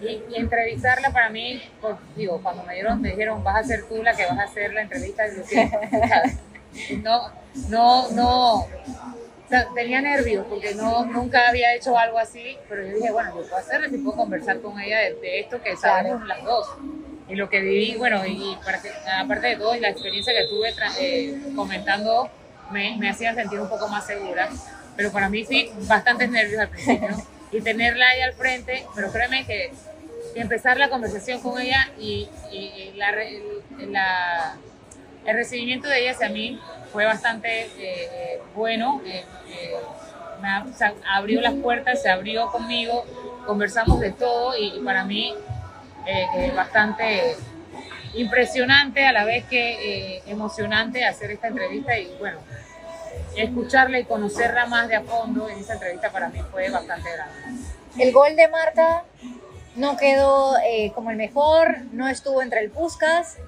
[0.00, 4.00] Y, entrevistarla para mí, pues, digo, cuando me, dieron, me dijeron, vas a ser tú
[4.00, 5.24] la que vas a hacer la entrevista,
[7.02, 7.32] no,
[7.68, 8.66] no, no,
[9.74, 13.56] tenía nervios porque no, nunca había hecho algo así, pero yo dije, bueno, yo puedo
[13.56, 16.66] hacerlo y puedo conversar con ella de, esto que sabemos las dos.
[17.28, 18.56] Y lo que viví, bueno, y
[19.18, 22.28] aparte de todo, y la experiencia que tuve eh, comentando
[22.70, 24.48] me, me hacía sentir un poco más segura.
[24.96, 27.08] Pero para mí sí, bastantes nervios al principio.
[27.52, 29.70] y tenerla ahí al frente, pero créeme que,
[30.34, 32.26] empezar la conversación con ella y,
[32.96, 33.14] la,
[33.90, 34.56] la,
[35.24, 36.60] el recibimiento de ella hacia mí
[36.92, 39.00] fue bastante eh, bueno.
[39.06, 39.76] Eh, eh,
[40.40, 40.48] me
[41.08, 43.04] abrió las puertas, se abrió conmigo,
[43.46, 45.36] conversamos de todo y, para mí
[46.56, 47.36] bastante
[48.14, 52.38] impresionante a la vez que emocionante hacer esta entrevista y bueno,
[53.36, 57.62] escucharla y conocerla más de a fondo en esa entrevista para mí fue bastante grande.
[57.96, 59.04] El gol de Marta
[59.76, 60.56] no quedó
[60.92, 63.38] como el mejor, no estuvo entre el Puscas,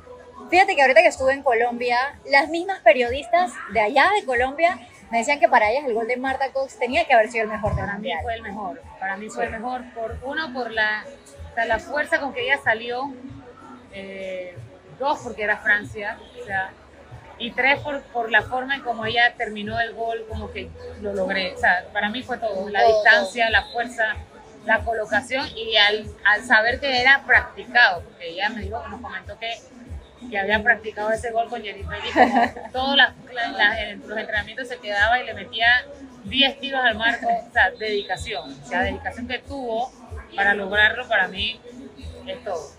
[0.51, 4.79] Fíjate que ahorita que estuve en Colombia, las mismas periodistas de allá de Colombia
[5.11, 7.51] me decían que para ellas el gol de Marta Cox tenía que haber sido el
[7.51, 10.71] mejor de Para mí fue el mejor, para mí fue el mejor, por uno, por
[10.71, 11.05] la,
[11.67, 13.13] la fuerza con que ella salió,
[13.93, 14.57] eh,
[14.99, 16.71] dos, porque era Francia, o sea,
[17.39, 21.15] y tres, por, por la forma en como ella terminó el gol, como que lo
[21.15, 24.17] logré, o sea, para mí fue todo, la distancia, la fuerza,
[24.65, 29.39] la colocación y al, al saber que era practicado, porque ella me dijo, nos comentó
[29.39, 29.53] que
[30.31, 35.35] que había practicado ese gol con Jennifer y todos los entrenamientos se quedaba y le
[35.35, 35.67] metía
[36.25, 39.93] 10 tiros al marco, o sea, dedicación, o sea, dedicación que tuvo
[40.35, 41.61] para lograrlo para mí
[42.27, 42.71] es todo.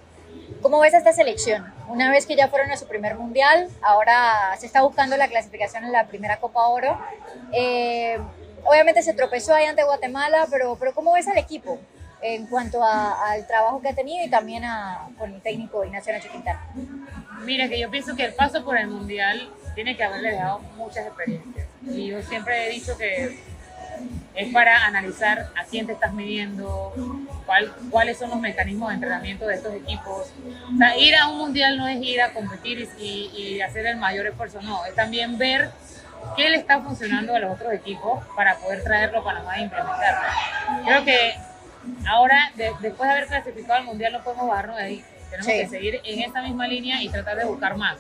[0.62, 1.72] ¿Cómo ves esta selección?
[1.88, 5.84] Una vez que ya fueron a su primer mundial, ahora se está buscando la clasificación
[5.86, 7.00] en la primera Copa Oro.
[7.52, 8.18] Eh,
[8.64, 11.80] obviamente se tropezó ahí ante Guatemala, pero, pero ¿cómo ves al equipo
[12.22, 16.32] en cuanto al trabajo que ha tenido y también a, con el técnico Ignacio Nacho
[16.32, 16.68] Quintana?
[17.44, 21.06] Mira, que yo pienso que el paso por el Mundial tiene que haberle dejado muchas
[21.06, 21.68] experiencias.
[21.84, 23.38] Y yo siempre he dicho que
[24.36, 26.94] es para analizar a quién te estás midiendo,
[27.46, 30.34] cuál, cuáles son los mecanismos de entrenamiento de estos equipos.
[30.74, 34.28] O sea, ir a un mundial no es ir a competir y, hacer el mayor
[34.28, 35.70] esfuerzo, no, es también ver
[36.36, 40.30] qué le está funcionando a los otros equipos para poder traerlo a Panamá e implementarlo.
[40.86, 41.34] Creo que
[42.08, 45.06] ahora, después de haber clasificado al mundial, no podemos bajarnos de ahí
[45.38, 47.98] tenemos que seguir en esta misma línea y tratar de buscar más.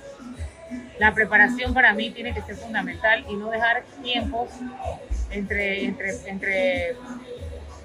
[1.00, 4.50] La preparación para mí tiene que ser fundamental y no dejar tiempos
[5.30, 6.95] entre, entre, entre,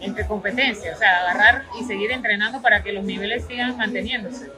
[0.00, 4.50] entre competencias, o sea, agarrar y seguir entrenando para que los niveles sigan manteniéndose.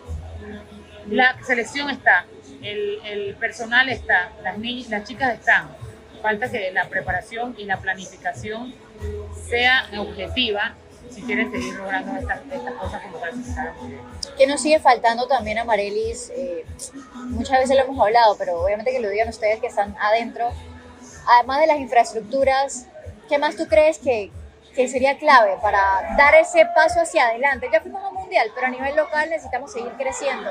[1.09, 2.27] La selección está,
[2.63, 5.69] el, el personal está, las, niñas, las chicas están.
[6.21, 8.73] Falta que la preparación y la planificación
[9.49, 10.77] sea objetiva
[11.13, 12.41] si quieren seguir logrando estas,
[12.79, 13.73] cosas como clasificar
[14.37, 15.67] ¿Qué nos sigue faltando también a?
[15.75, 16.65] Eh,
[17.27, 20.51] muchas veces lo hemos hablado, pero obviamente que lo digan ustedes que están adentro.
[21.27, 22.87] Además de las infraestructuras,
[23.29, 24.31] ¿qué más tú crees que,
[24.75, 27.69] que sería clave para dar ese paso hacia adelante?
[27.73, 30.51] Ya fuimos a mundial, pero a nivel local necesitamos seguir creciendo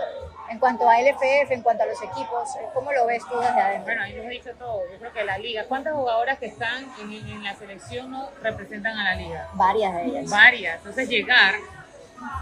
[0.52, 3.86] en cuanto a LFF, en cuanto a los equipos, ¿cómo lo ves tú desde adentro?
[3.86, 4.82] Bueno, ahí les he dicho todo.
[4.92, 9.04] Yo creo que la liga, ¿cuántas jugadoras que están en, la selección no representan a
[9.04, 9.48] la liga?
[9.54, 10.30] Varias de ellas.
[10.30, 10.78] Varias.
[10.80, 11.56] Entonces llegar,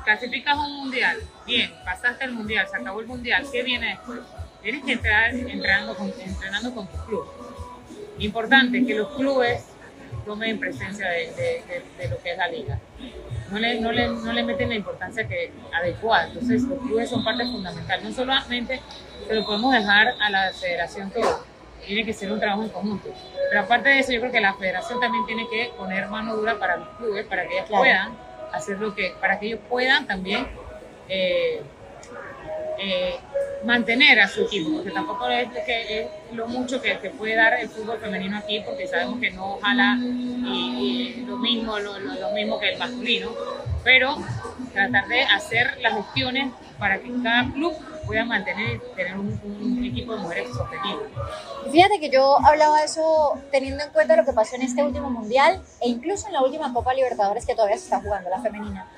[0.03, 4.19] clasificas un mundial, bien, pasaste el mundial, se acabó el mundial, ¿qué viene después?
[4.63, 7.27] Tienes que entrar entrenando con, entrenando con tu club.
[8.17, 9.65] Importante que los clubes
[10.25, 12.79] tomen presencia de, de lo que es la liga
[13.51, 16.27] no le, no le, no le meten la importancia que adecuada.
[16.27, 18.03] Entonces, los clubes son parte fundamental.
[18.03, 18.81] No solamente
[19.27, 21.43] se lo podemos dejar a la federación todo,
[21.85, 23.09] tiene que ser un trabajo en conjunto.
[23.49, 26.59] Pero aparte de eso, yo creo que la federación también tiene que poner mano dura
[26.59, 28.15] para los clubes, para que ellos puedan
[28.53, 30.47] hacer lo que, para que ellos puedan también
[31.07, 31.61] eh,
[32.79, 33.15] eh,
[33.63, 35.49] mantener a su equipo, porque tampoco es,
[36.33, 41.23] lo mucho que, puede dar el fútbol femenino aquí, porque sabemos que no jala y,
[41.27, 43.31] lo, mismo, lo, lo, mismo que el masculino,
[43.83, 44.17] pero
[44.73, 47.73] tratar de hacer las gestiones para que cada club
[48.09, 51.05] pueda mantener tener un, equipo de mujeres sostenible.
[51.71, 55.11] Fíjate que yo hablaba de eso teniendo en cuenta lo que pasó en este último
[55.11, 58.91] mundial e incluso en la última Copa Libertadores que todavía se está jugando, la femenina.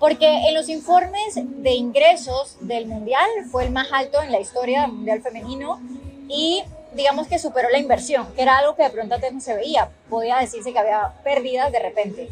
[0.00, 4.82] Porque en los informes de ingresos del mundial fue el más alto en la historia
[4.82, 5.80] del mundial femenino
[6.28, 9.54] y digamos que superó la inversión, que era algo que de pronto antes no se
[9.54, 9.88] veía.
[10.10, 12.28] Podía decirse que había pérdidas de repente.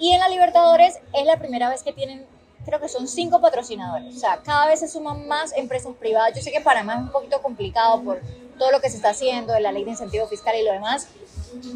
[0.00, 2.26] Y en la Libertadores es la primera vez que tienen
[2.68, 4.14] creo que son cinco patrocinadores.
[4.14, 6.36] O sea, cada vez se suman más empresas privadas.
[6.36, 8.20] Yo sé que para más es un poquito complicado por
[8.58, 11.08] todo lo que se está haciendo, de la ley de incentivo fiscal y lo demás,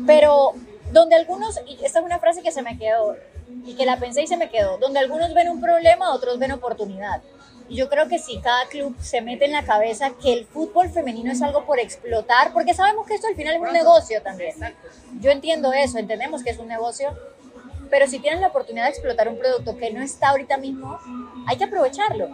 [0.07, 0.53] pero
[0.93, 3.17] donde algunos, y esta es una frase que se me quedó
[3.65, 6.53] y que la pensé y se me quedó, donde algunos ven un problema, otros ven
[6.53, 7.23] oportunidad.
[7.71, 11.33] yo creo que si cada club se mete en la cabeza que el fútbol femenino
[11.33, 14.55] es algo por explotar, porque sabemos que esto al final es un negocio también.
[15.21, 17.17] Yo entiendo eso, entendemos que es un negocio,
[17.93, 20.99] pero si tienen la oportunidad de explotar un producto que no está ahorita mismo,
[21.47, 22.31] hay que aprovecharlo.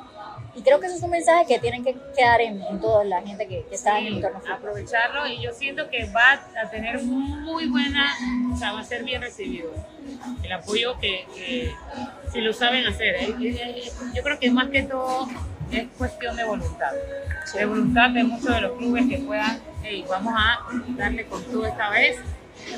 [0.55, 3.49] Y creo que eso es un mensaje que tienen que quedar en, toda la gente
[3.49, 4.41] que, está en el entorno.
[4.49, 8.07] Aprovecharlo y yo siento que va a tener muy buena,
[8.55, 9.73] o sea, va a ser bien recibido
[10.45, 11.27] el apoyo que,
[12.33, 13.17] si lo saben hacer.
[13.17, 13.91] ¿eh?
[14.15, 15.27] Yo creo que más que todo
[15.73, 16.93] es cuestión de voluntad.
[17.53, 20.61] De voluntad de muchos de los clubes que puedan, hey, vamos a
[20.97, 22.17] darle con todo esta vez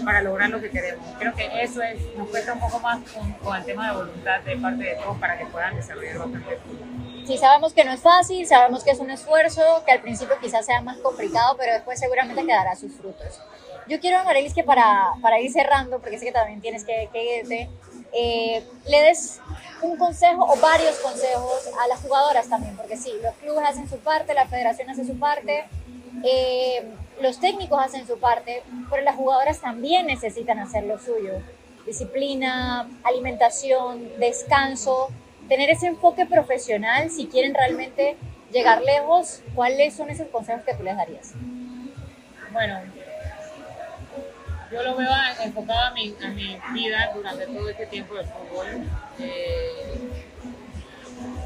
[0.05, 1.07] para lograr lo que queremos.
[1.19, 4.57] Creo que eso es, nos cuesta un poco más con, el tema de voluntad de
[4.57, 6.59] parte de todos para que puedan desarrollar bastante
[7.27, 10.67] Sí, sabemos que no es fácil, sabemos que es un esfuerzo, que al principio quizás
[10.67, 13.41] sea más complicado, pero después seguramente quedará sus frutos.
[13.87, 17.09] Yo quiero, Marelis, que para, para ir cerrando, porque sé que también tienes que,
[17.41, 17.69] irte,
[18.13, 19.41] eh, le des
[19.83, 23.99] un consejo o varios consejos a las jugadoras también, porque sí, los clubes hacen su
[23.99, 25.65] parte, la federación hace su parte,
[26.25, 31.35] eh, los técnicos hacen su parte, pero las jugadoras también necesitan hacer lo suyo.
[31.87, 35.09] Disciplina, alimentación, descanso,
[35.49, 38.17] tener ese enfoque profesional si quieren realmente
[38.53, 39.43] llegar lejos.
[39.55, 41.33] ¿Cuáles son esos consejos que tú les darías?
[42.53, 42.81] Bueno,
[44.71, 45.11] yo lo veo
[45.43, 48.67] enfocado a mi, a mi vida durante todo este tiempo de fútbol.
[49.19, 49.99] Eh,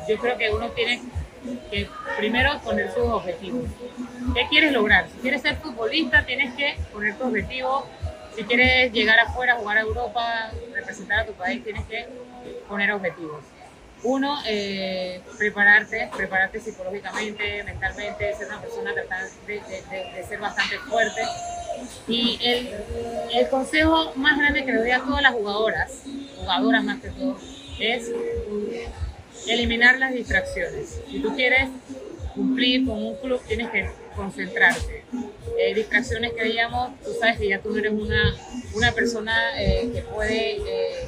[0.08, 1.00] yo creo que uno tiene
[1.70, 3.68] que primero poner sus objetivos.
[4.34, 5.08] ¿Qué quieres lograr?
[5.08, 7.86] Si quieres ser futbolista, tienes que poner tu objetivo.
[8.36, 12.08] Si quieres llegar afuera, jugar a Europa, representar a tu país, tienes que
[12.68, 13.42] poner objetivos.
[14.02, 21.22] Uno, eh, prepararte, prepararte psicológicamente, mentalmente, ser una persona tratar de, de, ser bastante fuerte.
[22.06, 22.74] Y el,
[23.34, 26.02] el, consejo más grande que le doy a todas las jugadoras,
[26.36, 27.36] jugadoras más que todo,
[27.78, 28.10] es
[29.48, 31.00] eliminar las distracciones.
[31.10, 31.68] Si tú quieres
[32.34, 35.04] cumplir con un club, tienes que concentrarte.
[35.58, 38.34] Eh, distracciones que digamos, tú sabes que ya tú eres una,
[38.74, 41.06] una persona eh, que puede eh,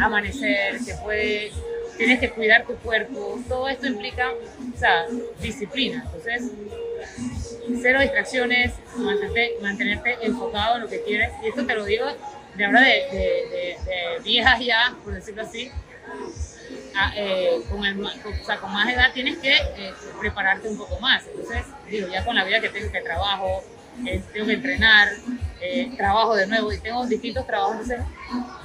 [0.00, 1.50] amanecer, que puede,
[1.96, 5.06] tienes que cuidar tu cuerpo, todo esto implica, o sea,
[5.40, 6.04] disciplina.
[6.06, 6.52] Entonces,
[7.82, 11.30] cero distracciones, mantenerte, mantenerte enfocado en lo que quieres.
[11.42, 12.06] Y esto te lo digo
[12.56, 15.70] de ahora de, de, de viejas ya, por decirlo así,
[17.16, 21.24] eh, con, el, con, más edad tienes que eh, prepararte un poco más.
[21.26, 23.62] Entonces, digo, ya con la vida que tengo, que trabajo,
[24.06, 25.08] eh, tengo que entrenar,
[25.96, 28.00] trabajo de nuevo y tengo distintos trabajos, entonces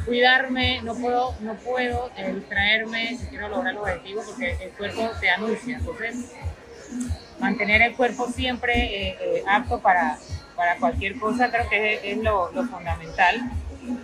[0.06, 5.30] cuidarme, no puedo, no puedo distraerme si quiero lograr los objetivos porque el cuerpo te
[5.30, 5.78] anuncia.
[5.78, 6.32] Entonces,
[7.40, 10.18] mantener el cuerpo siempre apto para,
[10.56, 13.52] para cualquier cosa creo que es, lo fundamental.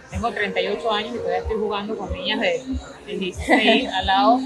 [0.10, 2.63] Tengo 38 años y todavía estoy jugando con niñas de,
[3.08, 4.39] 16 al lado.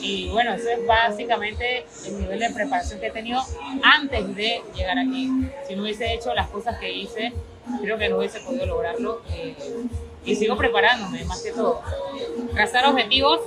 [0.00, 3.40] Y bueno, eso es básicamente el nivel de preparación que he tenido
[3.82, 5.30] antes de llegar aquí.
[5.66, 7.32] Si no hubiese hecho las cosas que hice,
[7.80, 9.22] creo que no hubiese podido lograrlo.
[10.24, 11.82] Y sigo preparándome, más que todo.
[12.54, 13.40] Trazar objetivos.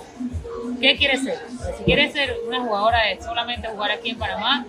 [0.82, 1.40] ¿Qué quieres ser?
[1.78, 4.66] Si quieres ser una jugadora de solamente jugar aquí en Panamá,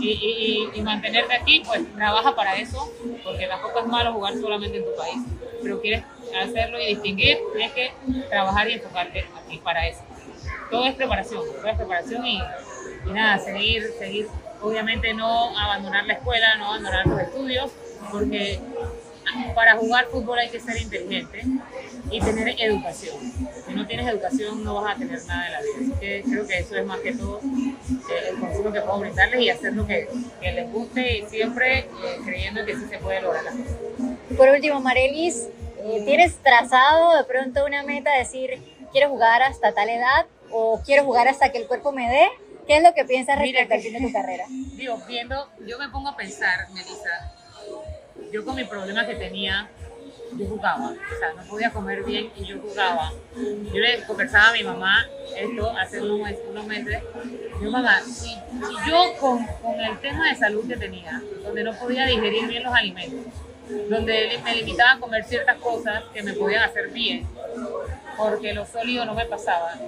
[0.00, 2.90] y, y, mantenerte aquí, pues trabaja para eso,
[3.22, 5.22] porque tampoco es malo jugar solamente en tu país
[5.62, 6.04] pero quieres
[6.40, 7.92] hacerlo y distinguir, tienes que
[8.28, 10.02] trabajar y enfocarte aquí para eso.
[10.70, 12.42] Todo es preparación, todo es preparación y,
[13.06, 14.28] nada, seguir, seguir,
[14.60, 17.70] obviamente no abandonar la escuela, no abandonar los estudios,
[18.10, 18.60] porque
[19.54, 21.44] para jugar fútbol hay que ser inteligente
[22.10, 23.16] y tener educación.
[23.66, 25.72] Si no tienes educación no vas a tener nada en la vida.
[25.80, 29.40] Así que creo que eso es más que todo eh, el consejo que puedo brindarles
[29.40, 30.08] y hacer lo que,
[30.40, 31.88] que les guste y siempre eh,
[32.24, 33.76] creyendo que sí se puede lograr las cosas.
[34.36, 35.48] Por último, Marelis,
[35.84, 41.04] eh, ¿tienes trazado de pronto una meta, decir, quiero jugar hasta tal edad o quiero
[41.04, 42.28] jugar hasta que el cuerpo me dé?
[42.66, 44.44] ¿Qué es lo que piensas respecto al fin de tu carrera?
[44.76, 47.32] Digo, viendo, yo me pongo a pensar, Melissa,
[48.32, 49.68] yo con mi problema que tenía,
[50.36, 53.12] yo jugaba, o sea, no podía comer bien y yo jugaba.
[53.36, 57.02] Yo le conversaba a mi mamá esto hace unos unos meses
[57.62, 62.06] yo mamá, y, yo con, con, el tema de salud que tenía, donde no podía
[62.06, 63.32] digerir bien los alimentos,
[63.88, 67.26] donde me limitaba a comer ciertas cosas que me podían hacer bien,
[68.16, 69.78] porque lo sólido no me pasaba,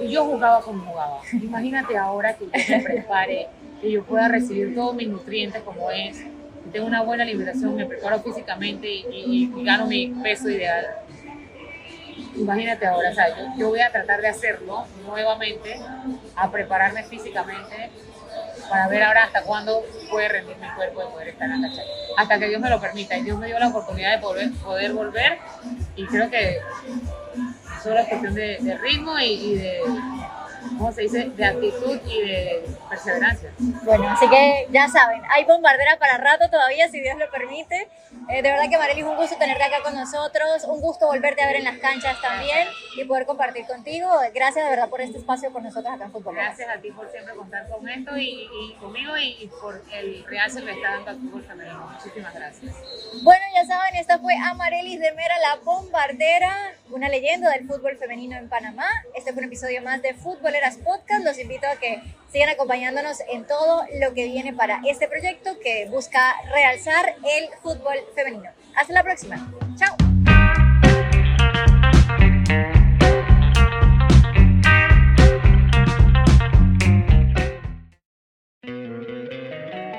[0.00, 1.20] y yo jugaba como jugaba.
[1.32, 3.48] Imagínate ahora que yo me prepare,
[3.80, 6.22] que yo pueda recibir todos mis nutrientes como es,
[6.70, 10.86] tengo una buena alimentación, me preparo físicamente y, gano mi peso ideal.
[12.36, 15.78] Imagínate ahora, o sea, yo, voy a tratar de hacerlo nuevamente,
[16.36, 17.90] a prepararme físicamente
[18.68, 21.82] para ver ahora hasta cuándo puede rendir mi cuerpo de poder estar en la cancha.
[22.16, 23.16] Hasta que Dios me lo permita.
[23.16, 25.38] Y Dios me dio la oportunidad de poder volver
[25.96, 26.58] y creo que
[27.82, 29.80] solo es cuestión de, ritmo y, de
[30.78, 33.52] ¿cómo se dice?, de actitud y de perseverancia.
[33.58, 37.88] Bueno, así que ya saben, hay bombardera para rato todavía, si Dios lo permite.
[38.28, 41.46] Eh, de verdad que Marely, un gusto tenerte acá con nosotros, un gusto volverte a
[41.46, 44.08] ver en las canchas también y poder compartir contigo.
[44.34, 46.34] Gracias de verdad por este espacio con nosotros acá en Fútbol.
[46.34, 50.62] Gracias a ti por siempre contar con esto y, conmigo y, por el real se
[50.62, 51.90] me está dando al fútbol femenino.
[51.92, 52.74] Muchísimas gracias.
[53.22, 58.36] Bueno, ya saben, esta fue Amarelis de Mera, la bombardera, una leyenda del fútbol femenino
[58.36, 58.88] en Panamá.
[59.14, 60.14] Este fue un episodio más de
[60.52, 61.24] Futboleras Podcast.
[61.24, 65.86] Los invito a que sigan acompañándonos en todo lo que viene para este proyecto que
[65.86, 68.50] busca realzar el fútbol femenino.
[68.76, 69.50] Hasta la próxima.
[69.78, 69.96] Chao.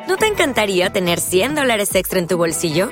[0.07, 2.91] ¿No te encantaría tener 100 dólares extra en tu bolsillo?